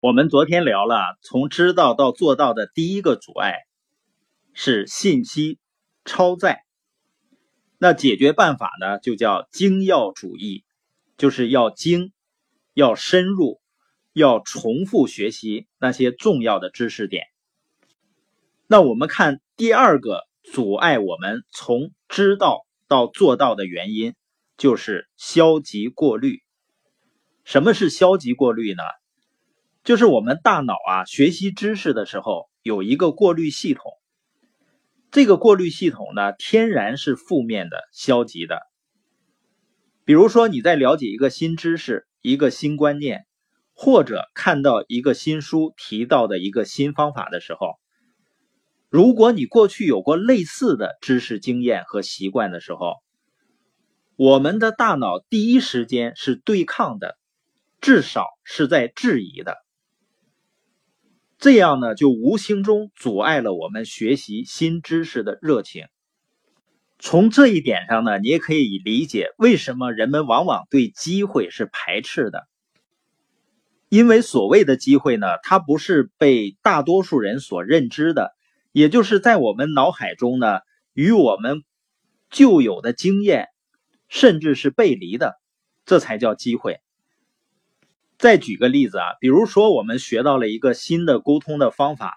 [0.00, 3.54] 我们昨天聊了，从知道到做到的第一个阻碍
[4.52, 5.58] 是信息
[6.04, 6.64] 超载。
[7.78, 10.64] 那解决办法呢，就叫精要主义，
[11.16, 12.12] 就是要精，
[12.74, 13.58] 要深入，
[14.12, 17.24] 要重复学习那些重要的知识点。
[18.66, 24.14] 那我们看第二个阻碍我们从知道到做到的原因，
[24.58, 26.42] 就是消极过滤。
[27.44, 28.82] 什么是消极过滤呢？
[29.86, 33.92] 就是我们大脑啊，学习知识的时候有一个过滤系统，
[35.12, 38.58] 这个过滤系统呢，天然是负面的、消极的。
[40.04, 43.26] 比如说你在了解一个新知识、一个新观念，
[43.74, 47.76] 或者看到一个新书提到的一个新方法的时候，
[48.90, 52.94] 如果你过去有过类似的知识经验和习惯的时候，
[54.16, 57.16] 我们的大脑第一时间是对抗的，
[57.80, 59.64] 至少是在质疑的。
[61.46, 65.86] 这样呢，就无形中阻碍了我们学习新知识的热情。
[66.98, 72.48] 从这一点上呢，你也可以理解为什么人们往往对机会是排斥的。
[73.88, 78.34] 因为所谓的机会呢，它不是被大多数人所认知的，
[78.72, 80.58] 也就是在我们脑海中呢，
[80.94, 81.62] 与我们
[82.28, 83.46] 旧有的经验
[84.08, 85.36] 甚至是背离的，
[85.84, 86.80] 这才叫机会。
[88.18, 92.16] 再举个例子啊，比如说我们学到了一个新的沟通的方法，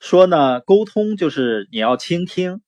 [0.00, 2.62] 说呢，沟通就是你要倾听，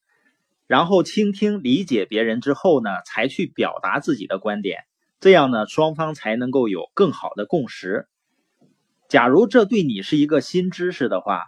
[0.66, 4.80] 然后倾听理解别人之后呢，才去表达自己的观点，
[5.20, 8.06] 这样呢，双方才能够有更好的共识。
[9.08, 11.44] 假如这对你是一个新知识的话，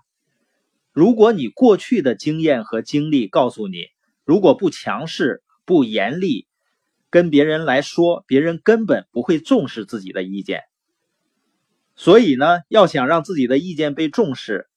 [0.93, 3.89] 如果你过去的经验和经历告诉你，
[4.25, 6.47] 如果不强势、不严厉
[7.11, 10.63] 跟别人来说，别人根本不会重视自己的意见。
[11.97, 14.69] 所以呢，要想让自己的意见被重视，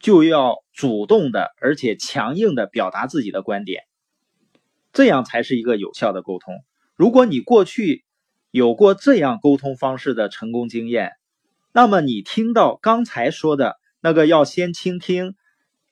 [0.00, 3.82] 就要主动的，而且强硬的表达自己的观点，
[4.92, 6.54] 这样才是一个有效的沟通。
[6.96, 8.04] 如果你过去
[8.50, 11.12] 有过这样沟通方式的成功经验，
[11.72, 15.34] 那么你听到刚才说的那个要先倾听，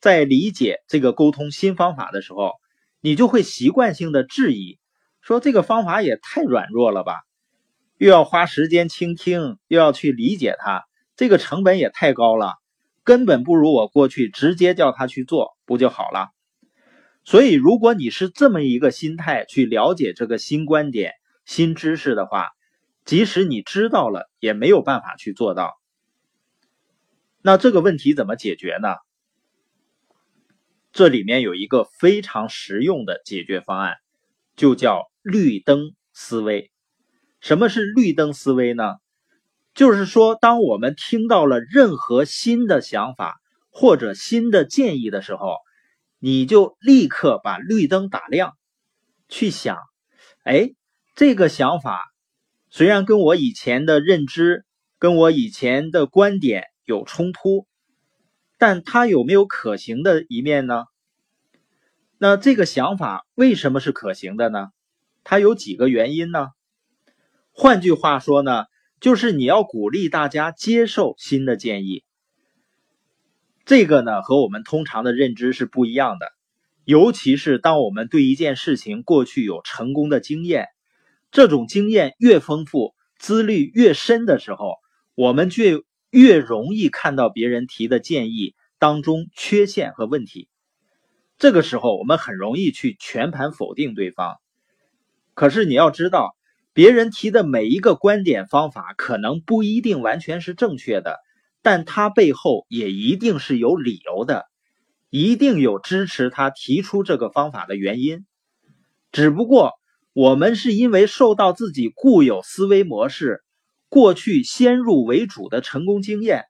[0.00, 2.52] 再理解这个沟通新方法的时候，
[3.00, 4.78] 你就会习惯性的质疑，
[5.20, 7.16] 说这个方法也太软弱了吧。
[8.02, 10.82] 又要花时间倾听，又要去理解他，
[11.14, 12.54] 这个成本也太高了，
[13.04, 16.30] 根本不如我过去直接叫他去做不就好了？
[17.22, 21.12] 所以，如果你是这么一个心态去了解这个新观点、
[21.44, 22.48] 新知识的话，
[23.04, 25.80] 即使你知道了，也没有办法去做到。
[27.40, 28.96] 那这个问题怎么解决呢？
[30.90, 33.98] 这里面有一个非常实用的解决方案，
[34.56, 36.71] 就叫绿灯思维。
[37.42, 38.94] 什么是绿灯思维呢？
[39.74, 45.56] 就是说，当我们听到了任何新的想法或者新的建议的时候，
[46.20, 48.56] 你就立刻把绿灯打亮，
[49.28, 49.76] 去想：
[50.44, 50.70] 哎，
[51.16, 52.12] 这个想法
[52.70, 54.64] 虽然跟我以前的认知、
[55.00, 57.66] 跟我以前的观点有冲突，
[58.56, 60.84] 但它有没有可行的一面呢？
[62.18, 64.68] 那这个想法为什么是可行的呢？
[65.24, 66.50] 它有几个原因呢？
[67.54, 68.64] 换句话说呢，
[68.98, 72.02] 就是你要鼓励大家接受新的建议。
[73.66, 76.32] 这个呢和我们通常的认知是不一样的，
[76.84, 80.68] 尤其是当我们对一件事情过去有成功的经验，
[81.30, 84.76] 这种经验越丰富、资历越深的时候，
[85.14, 90.48] 我们就越容易看到别人提的建议当中缺陷和问题。
[91.36, 94.36] 这个时候，我们很容易去全盘否定对方。
[95.34, 96.34] 可是你要知道。
[96.74, 101.18] 别人提的每一个观点方法可能不一定完全是正确的，
[101.60, 104.46] 但他背后也一定是有理由的，
[105.10, 108.24] 一定有支持他提出这个方法的原因。
[109.10, 109.72] 只不过
[110.14, 113.42] 我们是因为受到自己固有思维模式、
[113.90, 116.44] 过去先入为主的成功经验，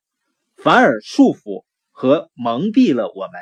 [0.57, 3.41] 反而束缚和蒙蔽了我们，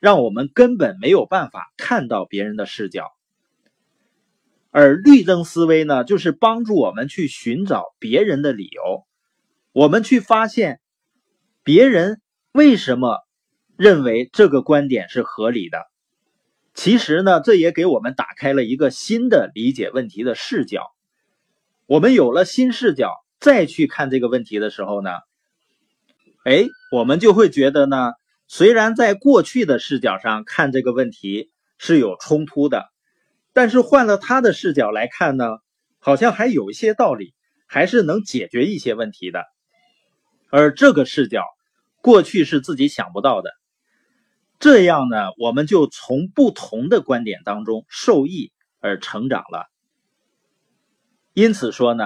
[0.00, 3.12] 让我们根本没有办法看到别人的视角。
[4.78, 9.06] 而律政思维呢，就是帮助我们去寻找别人的理由，
[9.72, 10.80] 我们去发现
[11.64, 12.20] 别人
[12.52, 13.20] 为什么
[13.78, 15.78] 认为这个观点是合理的。
[16.74, 20.82] 其实呢，这也给我们打开了一个新的理解问题的视角。
[21.86, 25.08] 我们有了新视角，再去看这个问题的时候呢，
[26.44, 28.12] 哎，我们就会觉得呢，
[28.46, 32.84] 虽然在过去的视角上看这个问题是有冲突的。
[33.56, 35.46] 但是换了他的视角来看呢，
[35.98, 37.32] 好像还有一些道理，
[37.66, 39.44] 还是能解决一些问题的。
[40.50, 41.42] 而这个视角
[42.02, 43.50] 过去是自己想不到的。
[44.58, 49.64] 这样呢，我们就从不同的观点当中受益而成长了。
[51.32, 52.04] 因此说呢，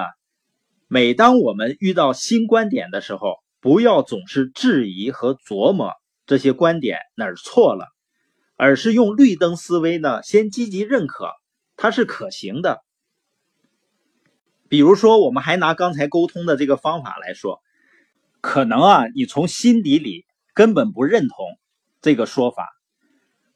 [0.86, 5.94] 每当我们遇到新观点的时候，不要总是质疑和琢磨
[6.26, 7.88] 这些观点哪儿错了，
[8.54, 11.28] 而是用绿灯思维呢，先积极认可
[11.80, 12.84] 它是可行的。
[14.68, 17.62] 比如说，我们还拿刚才沟通的这个方法来说，
[18.42, 21.46] 可能啊，你从心底里根本不认同
[22.02, 22.68] 这个说法，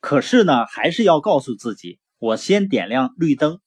[0.01, 3.61] 可是呢，还是要告诉自己，我先点亮绿灯。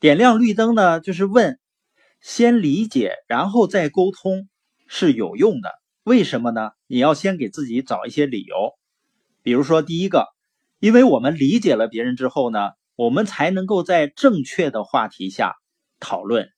[0.00, 1.60] 点亮绿灯呢，就是问，
[2.20, 4.48] 先理解，然后再沟通
[4.88, 5.70] 是有用的。
[6.02, 6.72] 为什么呢？
[6.88, 8.72] 你要先给自己找一些理由。
[9.42, 10.26] 比如说，第一个，
[10.80, 15.54] 因为我们理解了别人之后呢，我们才能够在正确的话题下
[16.00, 16.50] 讨论。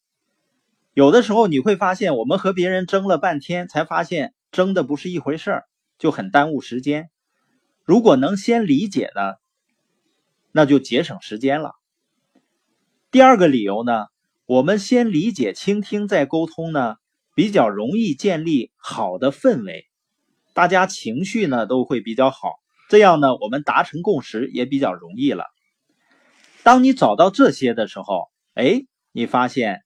[0.92, 5.64] 有的时候你会发现，我们和别人争了半天，才发现争的不是一回事儿，
[6.00, 7.10] 就很耽误时间。
[7.84, 9.34] 如果能先理解呢，
[10.50, 11.74] 那就节省时间了。
[13.12, 14.06] 第二个理由呢，
[14.44, 16.96] 我们先理解、倾听再沟通呢，
[17.36, 19.84] 比较容易建立好的氛围，
[20.54, 22.54] 大家情绪呢都会比较好，
[22.88, 25.44] 这样呢我们达成共识也比较容易了。
[26.62, 29.80] 当你找到这些的时候，哎，你发现，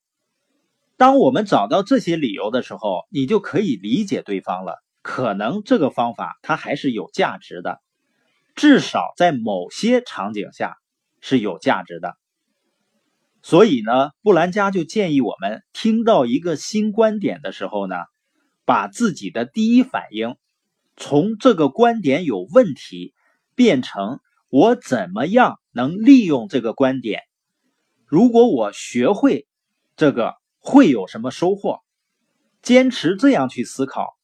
[0.96, 4.82] 当我们找到这些理由的时候，你就可以理解对方了。
[5.00, 7.80] 可能这个方法它还是有价值的，
[8.56, 10.76] 至少在某些场景下
[11.20, 12.16] 是有价值的。
[13.40, 17.94] 所以呢，布兰加就建议我们听到一个新观点的时候呢，
[18.64, 20.36] 把自己的第一反应
[20.96, 23.14] 从这个观点有问题，
[23.54, 24.18] 变成
[24.48, 27.20] 我怎么样能利用这个观点。
[28.06, 29.46] 如果我学会
[29.94, 31.80] 这个，会有什么收获？
[32.62, 34.16] 坚持这样去思考，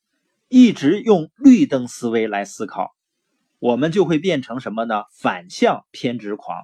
[0.48, 2.92] 一直用绿灯思维来思考，
[3.58, 5.04] 我们就会变成什么呢？
[5.12, 6.62] 反向偏执狂。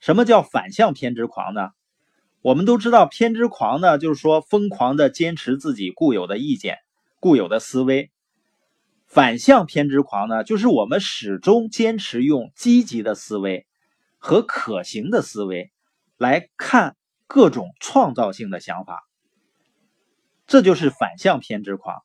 [0.00, 1.70] 什么叫反向偏执狂呢？
[2.42, 6.78] 我们都知道，偏执狂呢，就是说疯狂的坚持自己固有的意见、
[7.20, 8.10] 固有的思维；
[9.06, 13.65] 反向偏执狂呢，就是我们始终坚持用积极的思维
[14.26, 15.70] 和可行的思维
[16.16, 16.96] 来看
[17.28, 19.08] 各种创造性的想法。
[20.48, 22.02] 这就是反向偏执狂。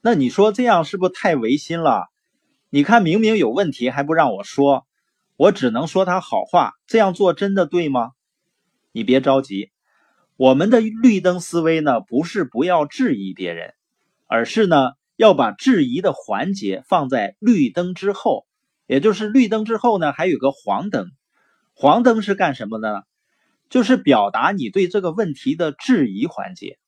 [0.00, 2.06] 那你说这样是不是太违心了？
[2.70, 4.86] 你看，明明有问题还不让我说。
[5.36, 8.12] 我只能说他好话，这样做真的对吗？
[8.90, 9.70] 你别着急，
[10.36, 13.74] 我们的绿灯思维呢，不是不要质疑别人，
[14.26, 18.46] 而是呢要把质疑的环节放在绿灯之后，
[18.86, 21.10] 也就是绿灯之后呢还有个黄灯，
[21.74, 23.02] 黄灯是干什么呢？
[23.68, 26.78] 就是表达你对这个问题的质疑环节。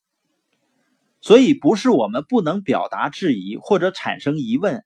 [1.21, 4.85] 所以不是我们不能表达质疑或者产生疑问。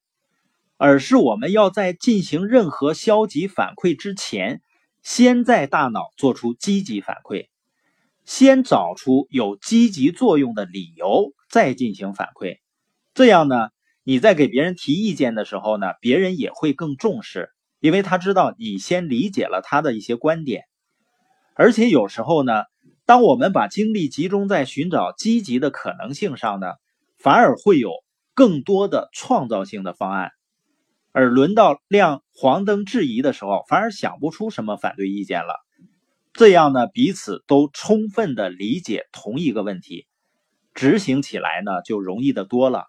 [0.83, 4.63] 而是我们要在进行任何消极反馈之前，
[5.03, 7.49] 先在大脑做出积极反馈，
[8.25, 12.61] 先找出有积极作用的理由，再进行反馈。
[13.13, 13.69] 这样呢，
[14.11, 20.65] 你在给别人提意见的时候呢，别人也会更重视，因为他知道你先理解了他的一些观点。
[21.55, 22.65] 而且有时候呢，
[23.07, 26.73] 当我们把精力集中在寻找积极的可能性上呢，
[27.19, 27.93] 反而会有
[28.35, 30.33] 更多的创造性的方案。
[31.13, 35.55] 而轮到亮黄灯质疑的时候，反而想不出什么反对意见了。
[36.33, 40.09] 这样呢，彼此都充分的理解同一个问题，
[40.75, 42.87] 执行起来呢就容易的多了。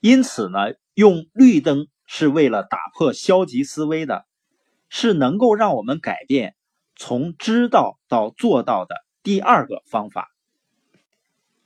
[0.00, 4.24] 因此呢，用绿灯是为了打破消极思维的，
[4.88, 6.54] 是能够让我们改变
[6.94, 10.28] 从知道到做到的第二个方法。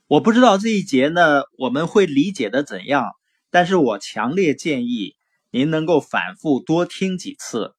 [0.06, 3.10] 我不知道这一节呢我们会理解的怎样，
[3.50, 5.16] 但是我强烈建议。
[5.52, 7.74] 您能够反复多听几次，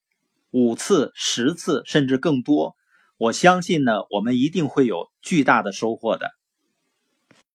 [0.50, 2.75] 五次、十次，甚至更多，
[3.15, 6.31] 我相信呢，我们一定会有巨大的收获的。